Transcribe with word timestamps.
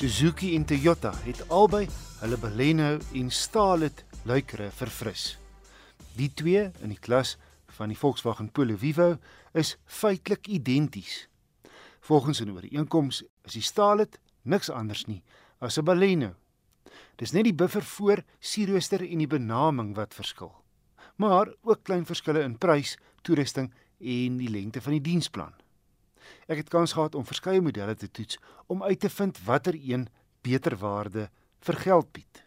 Suzuki 0.00 0.54
en 0.56 0.62
Toyota 0.64 1.10
het 1.26 1.42
albei 1.52 1.82
hulle 2.22 2.36
Baleno 2.40 2.94
en 3.12 3.26
Stalit 3.30 3.98
luikere 4.24 4.70
verfris. 4.72 5.34
Die 6.16 6.30
twee 6.32 6.62
in 6.80 6.94
die 6.94 6.96
klas 7.04 7.34
van 7.76 7.92
die 7.92 7.98
Volkswagen 8.00 8.48
Polo 8.48 8.78
Vivo 8.80 9.18
is 9.52 9.74
feitelik 9.84 10.48
identies. 10.48 11.28
Volgens 12.00 12.40
'n 12.40 12.48
ooreenkoms 12.48 13.22
is 13.44 13.52
die 13.52 13.62
Stalit 13.62 14.18
niks 14.42 14.70
anders 14.70 15.04
nie 15.04 15.22
as 15.58 15.76
'n 15.76 15.84
Baleno. 15.84 16.32
Dis 17.16 17.32
net 17.32 17.44
die 17.44 17.54
buffer 17.54 17.84
voor, 17.84 18.24
sierrooster 18.38 19.04
en 19.10 19.18
die 19.18 19.26
benaming 19.26 19.94
wat 19.94 20.14
verskil. 20.14 20.54
Maar 21.16 21.52
ook 21.62 21.82
klein 21.82 22.06
verskille 22.06 22.40
in 22.40 22.58
prys, 22.58 22.96
toerusting 23.22 23.74
en 23.98 24.36
die 24.36 24.50
lengte 24.50 24.80
van 24.80 24.92
die 24.92 25.00
diensplan. 25.00 25.52
Ek 26.46 26.56
het 26.62 26.68
kans 26.68 26.92
gehad 26.92 27.14
om 27.14 27.26
verskeie 27.26 27.60
modelle 27.60 27.94
te 27.94 28.10
toets 28.10 28.38
om 28.66 28.82
uit 28.82 29.00
te 29.00 29.10
vind 29.10 29.38
watter 29.44 29.74
een 29.74 30.08
beter 30.42 30.76
waarde 30.76 31.30
vir 31.60 31.74
geld 31.74 32.12
bied. 32.12 32.44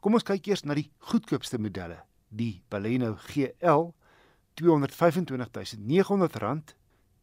Kom 0.00 0.14
ons 0.14 0.26
kyk 0.26 0.46
eers 0.46 0.64
na 0.64 0.74
die 0.76 0.90
goedkoopste 0.98 1.58
modelle, 1.58 1.98
die 2.28 2.62
Baleno 2.68 3.14
GL 3.30 3.94
R225900 4.60 6.74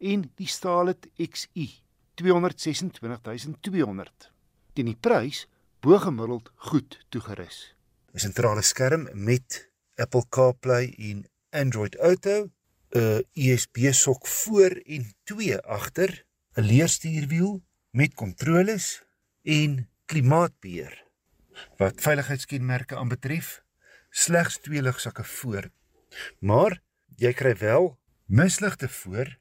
en 0.02 0.32
die 0.36 0.48
Stalit 0.48 1.08
XI 1.16 1.84
R226200. 2.22 4.30
Teen 4.74 4.86
die 4.90 4.98
prys 5.00 5.48
bo 5.82 5.98
gemiddeld 6.02 6.52
goed 6.70 7.00
toegerus. 7.10 7.76
'n 8.14 8.20
Sentrale 8.20 8.62
skerm 8.62 9.10
met 9.14 9.70
Apple 9.96 10.26
CarPlay 10.30 10.94
en 10.98 11.26
Android 11.50 11.96
Auto, 11.96 12.50
'n 12.92 13.24
USB 13.34 13.94
sok 13.94 14.28
voor 14.28 14.72
en 14.84 15.14
2 15.24 15.58
agter, 15.58 16.26
'n 16.54 16.62
leerstuurwiel 16.62 17.64
met 17.90 18.14
kontroles 18.14 19.04
en 19.44 19.90
klimaatbeheer. 20.06 21.08
Wat 21.78 22.02
veiligheidskenmerke 22.02 22.96
aanbetref, 22.96 23.64
slegs 24.10 24.58
twee 24.58 24.82
ligsakke 24.82 25.24
voor. 25.24 25.72
Maar 26.40 26.82
jy 27.16 27.34
kry 27.34 27.56
wel 27.58 28.00
misligte 28.26 28.90
voor 28.90 29.40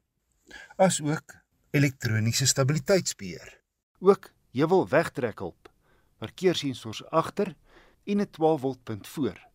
as 0.76 1.00
ook 1.00 1.34
elektroniese 1.70 2.46
stabiliteitsbeheer. 2.46 3.60
Ook 3.98 4.30
heuwel 4.52 4.88
wegtrekhulp, 4.88 5.70
parkeersensors 6.18 7.04
agter 7.10 7.56
en 8.04 8.20
'n 8.20 8.30
12V 8.30 8.82
punt 8.82 9.08
voor. 9.08 9.49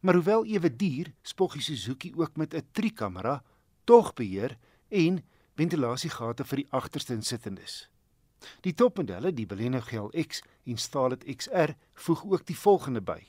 Maar 0.00 0.14
hoewel 0.14 0.44
ewe 0.46 0.76
duur, 0.76 1.12
spog 1.22 1.52
die 1.52 1.62
Suzuki 1.62 2.12
ook 2.16 2.36
met 2.36 2.54
'n 2.54 2.66
trikamera, 2.72 3.42
togbeheer 3.84 4.56
en 4.88 5.24
ventilasiegate 5.54 6.44
vir 6.44 6.56
die 6.56 6.66
agterste 6.70 7.14
insittendes. 7.14 7.90
Die 8.60 8.74
topmodelle, 8.74 9.32
die 9.32 9.46
Baleno 9.46 9.80
GLX 9.80 10.42
en 10.64 10.76
Stalit 10.76 11.24
XR, 11.24 11.74
voeg 11.92 12.24
ook 12.24 12.46
die 12.46 12.56
volgende 12.56 13.00
by. 13.00 13.20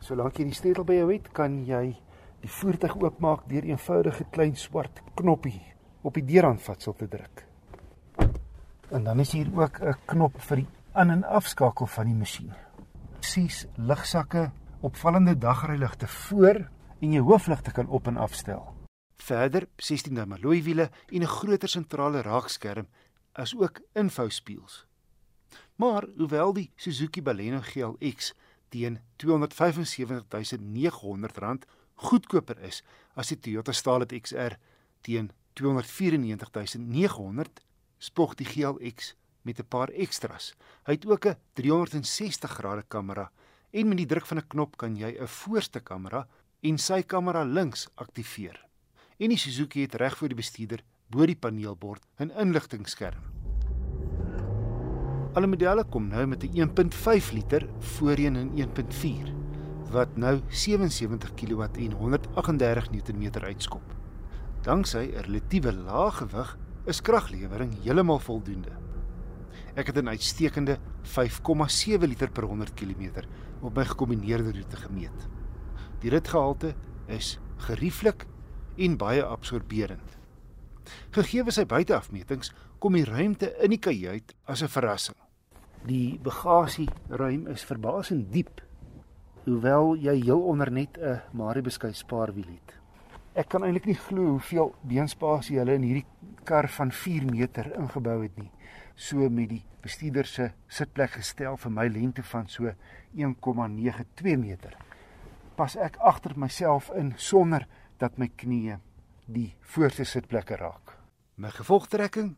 Solank 0.00 0.38
jy 0.38 0.44
die 0.44 0.54
sleutel 0.54 0.84
by 0.84 0.94
jou 0.94 1.12
het, 1.12 1.28
kan 1.32 1.64
jy 1.64 1.96
die 2.44 2.50
voertuig 2.50 2.96
oopmaak 3.00 3.48
deur 3.48 3.64
'n 3.64 3.70
eenvoudige 3.76 4.24
klein 4.30 4.56
swart 4.56 5.00
knoppie 5.14 5.62
op 6.02 6.14
die 6.14 6.24
deurhandvatsel 6.24 6.94
te 6.94 7.08
druk. 7.08 7.46
En 8.90 9.04
dan 9.04 9.20
is 9.20 9.32
hier 9.32 9.48
ook 9.54 9.80
'n 9.80 9.96
knop 10.06 10.40
vir 10.40 10.56
die 10.56 10.66
aan 10.92 11.10
en 11.10 11.24
afskakel 11.24 11.86
van 11.86 12.06
die 12.06 12.14
masjien. 12.14 12.52
Sies 13.20 13.66
ligsakke, 13.76 14.50
opvallende 14.84 15.38
dagryligte 15.38 16.06
voor 16.06 16.70
en 17.00 17.12
jou 17.12 17.24
hoofligte 17.24 17.72
kan 17.72 17.88
op 17.88 18.06
en 18.06 18.16
afstel. 18.16 18.74
Verder 19.16 19.68
16 19.76 20.14
duim 20.14 20.32
alloy 20.32 20.62
wiele 20.62 20.90
en 21.08 21.22
'n 21.22 21.26
groter 21.26 21.68
sentrale 21.68 22.22
raakskerm 22.22 22.86
as 23.32 23.56
ook 23.56 23.80
infouspieëls. 23.92 24.86
Maar 25.76 26.06
hoewel 26.16 26.52
die 26.52 26.72
Suzuki 26.76 27.22
Baleno 27.22 27.60
GLX 27.60 28.34
teen 28.68 29.00
R275900 29.16 31.58
goedkoper 31.94 32.58
is 32.58 32.84
as 33.14 33.28
die 33.28 33.38
Toyota 33.38 33.72
Stalit 33.72 34.20
XR 34.20 34.52
teen 35.00 35.30
R294900, 35.60 37.52
spog 37.98 38.34
die 38.34 38.46
GLX 38.46 39.16
met 39.42 39.58
'n 39.58 39.66
paar 39.68 39.88
ekstras. 39.88 40.54
Hy 40.84 40.92
het 40.92 41.06
ook 41.06 41.26
'n 41.26 41.36
360 41.52 42.50
grade 42.50 42.84
kamera 42.88 43.30
en 43.74 43.90
met 43.90 43.98
die 43.98 44.06
druk 44.06 44.26
van 44.26 44.38
'n 44.38 44.48
knop 44.48 44.76
kan 44.76 44.96
jy 44.96 45.10
'n 45.18 45.26
voorste 45.26 45.80
kamera 45.80 46.26
en 46.62 46.78
sy 46.78 47.02
kamera 47.02 47.44
links 47.44 47.88
aktiveer. 47.94 48.56
En 49.18 49.28
die 49.28 49.38
Suzuki 49.38 49.80
het 49.82 49.94
reg 49.94 50.16
voor 50.16 50.28
die 50.28 50.36
bestuurder 50.36 50.82
bo 51.10 51.26
die 51.26 51.36
paneelbord 51.36 52.02
'n 52.18 52.30
inligtingskerm. 52.30 53.22
Alle 55.34 55.46
modelle 55.46 55.84
kom 55.84 56.08
nou 56.08 56.26
met 56.26 56.44
'n 56.44 56.56
1.5 56.60 57.32
liter 57.32 57.68
voorheen 57.78 58.36
in 58.36 58.50
1.4 58.54 59.32
wat 59.90 60.16
nou 60.16 60.40
77 60.48 61.34
kW 61.34 61.62
en 61.62 61.92
138 61.92 62.90
Nm 62.90 63.30
uitskop. 63.42 63.94
Danksy 64.62 65.10
'n 65.12 65.22
relatiewe 65.22 65.72
lae 65.72 66.10
gewig 66.10 66.58
is 66.86 67.00
kraglewering 67.00 67.82
heeltemal 67.82 68.18
voldoende. 68.18 68.83
Ek 69.74 69.86
het 69.86 69.96
'n 69.96 70.08
uitstekende 70.08 70.78
5,7 71.02 72.06
liter 72.06 72.30
per 72.30 72.44
100 72.44 72.74
km 72.74 73.26
op 73.60 73.74
my 73.74 73.84
gekombineerde 73.84 74.52
roete 74.52 74.76
gemeet. 74.76 75.28
Die 75.98 76.10
ritgehalte 76.10 76.74
is 77.06 77.38
gerieflik 77.56 78.26
en 78.76 78.96
baie 78.96 79.24
absorberend. 79.24 80.18
Gegee 81.10 81.50
sy 81.50 81.64
buiteafmetings, 81.66 82.52
kom 82.78 82.92
die 82.92 83.04
ruimte 83.04 83.54
in 83.62 83.70
die 83.70 83.78
kajuit 83.78 84.34
as 84.44 84.62
'n 84.62 84.68
verrassing. 84.68 85.16
Die 85.86 86.18
bagasieruim 86.22 87.46
is 87.46 87.64
verbasend 87.64 88.32
diep, 88.32 88.62
hoewel 89.44 89.96
jy 89.96 90.14
heel 90.22 90.40
onder 90.40 90.70
net 90.70 90.98
'n 90.98 91.20
Maribesky 91.32 91.92
spaarwiel 91.92 92.48
het. 92.48 92.74
Ek 93.34 93.48
kan 93.48 93.64
eintlik 93.64 93.86
nie 93.86 93.98
glo 93.98 94.30
hoeveel 94.36 94.74
beenspasie 94.82 95.58
hulle 95.58 95.74
in 95.74 95.82
hierdie 95.82 96.06
kar 96.44 96.68
van 96.68 96.92
4 96.92 97.24
meter 97.24 97.72
ingebou 97.78 98.22
het 98.22 98.36
nie. 98.36 98.50
So 98.94 99.28
met 99.28 99.48
die 99.50 99.62
bestuurder 99.82 100.26
se 100.26 100.50
sitplek 100.70 101.16
gestel 101.18 101.56
vir 101.58 101.72
my 101.74 101.86
lengte 101.90 102.22
van 102.22 102.48
so 102.48 102.70
1,92 103.14 104.38
meter. 104.38 104.76
Pas 105.56 105.74
ek 105.76 105.98
agter 105.98 106.36
myself 106.38 106.90
in 106.94 107.12
sonder 107.16 107.66
dat 107.98 108.18
my 108.18 108.30
knieë 108.30 108.78
die 109.26 109.54
voorste 109.74 110.04
sitplekke 110.04 110.56
raak. 110.60 110.94
My 111.36 111.50
gevolgtrekking 111.50 112.34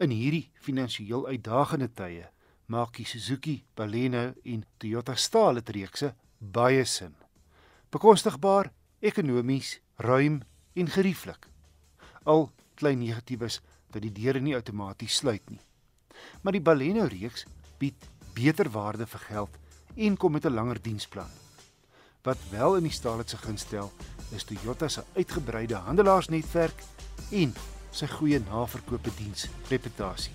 in 0.00 0.14
hierdie 0.14 0.50
finansiëel 0.64 1.26
uitdagende 1.30 1.90
tye 1.94 2.26
maak 2.70 2.96
die 2.98 3.06
Suzuki 3.06 3.56
Baleno 3.76 4.30
en 4.44 4.64
Toyota 4.78 5.14
Stalit 5.14 5.70
reekse 5.74 6.14
baie 6.38 6.84
sin. 6.84 7.14
Bekostigbaar, 7.90 8.70
ekonomies, 9.00 9.80
ruim 9.98 10.40
en 10.74 10.90
gerieflik. 10.90 11.48
Al 12.24 12.50
klein 12.78 13.02
negatiefs 13.02 13.60
dat 13.90 14.02
die 14.02 14.14
deure 14.14 14.40
nie 14.40 14.54
outomaties 14.54 15.18
sluit 15.22 15.42
nie. 15.50 15.60
Maar 16.40 16.52
die 16.52 16.64
Baleno 16.64 17.04
reeks 17.04 17.44
bied 17.78 18.08
beter 18.34 18.70
waarde 18.70 19.06
vir 19.06 19.20
geld 19.20 19.58
en 19.96 20.16
kom 20.16 20.32
met 20.32 20.44
'n 20.44 20.54
langer 20.54 20.82
diensplan. 20.82 21.30
Wat 22.22 22.38
wel 22.50 22.76
in 22.76 22.82
die 22.82 22.92
Stalit 22.92 23.30
se 23.30 23.36
gunst 23.36 23.66
stel, 23.66 23.92
is 24.30 24.44
Toyota 24.44 24.88
se 24.88 25.02
uitgebreide 25.16 25.74
handelaarsnetwerk 25.74 26.82
en 27.30 27.54
sy 27.90 28.06
goeie 28.06 28.40
naverkoopediens 28.40 29.48
reputasie. 29.68 30.32